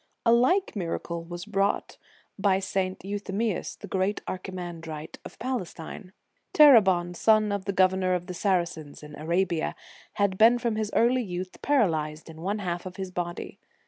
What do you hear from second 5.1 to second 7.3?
of Palestine. Terebon,